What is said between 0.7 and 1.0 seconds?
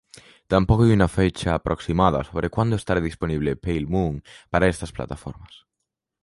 hay